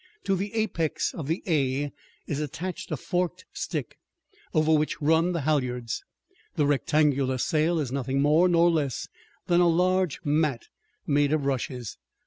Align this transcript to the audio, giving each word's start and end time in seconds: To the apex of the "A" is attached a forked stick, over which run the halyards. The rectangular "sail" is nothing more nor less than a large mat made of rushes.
To 0.23 0.35
the 0.35 0.51
apex 0.55 1.13
of 1.13 1.27
the 1.27 1.43
"A" 1.45 1.91
is 2.25 2.39
attached 2.39 2.89
a 2.89 2.97
forked 2.97 3.45
stick, 3.53 3.97
over 4.51 4.73
which 4.73 4.99
run 4.99 5.31
the 5.31 5.41
halyards. 5.41 6.03
The 6.55 6.65
rectangular 6.65 7.37
"sail" 7.37 7.77
is 7.79 7.91
nothing 7.91 8.19
more 8.19 8.49
nor 8.49 8.71
less 8.71 9.07
than 9.45 9.61
a 9.61 9.69
large 9.69 10.19
mat 10.25 10.63
made 11.05 11.31
of 11.31 11.45
rushes. 11.45 11.99